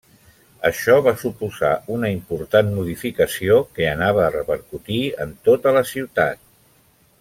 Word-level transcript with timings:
Això 0.69 0.95
va 1.07 1.11
suposar 1.23 1.69
una 1.97 2.09
important 2.15 2.73
modificació 2.79 3.61
que 3.77 3.89
anava 3.93 4.27
a 4.27 4.33
repercutir 4.41 5.01
en 5.27 5.39
tota 5.51 5.79
la 5.81 5.89
ciutat. 5.95 6.47